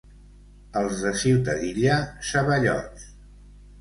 Els 0.79 1.03
de 1.07 1.11
Ciutadilla, 1.23 1.99
ceballots. 2.31 3.09